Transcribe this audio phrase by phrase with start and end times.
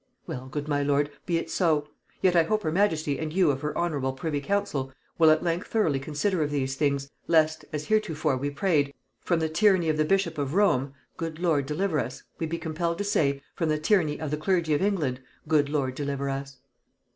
[0.25, 1.87] Well, my good lord, be it so;
[2.23, 5.67] yet I hope her majesty and you of her honorable privy council will at length
[5.67, 10.03] thoroughly consider of these things, lest, as heretofore we prayed, From the tyranny of the
[10.03, 14.19] bishop of Rome, good Lord deliver us, we be compelled to say, From the tyranny
[14.19, 16.57] of the clergy of England, good Lord deliver us.